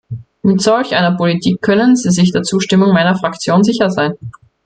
[0.41, 4.13] Mit solch einer Politik können Sie sich der Zustimmung meiner Fraktion sicher sein.